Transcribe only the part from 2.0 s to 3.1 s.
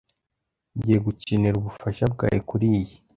bwawe kuriyi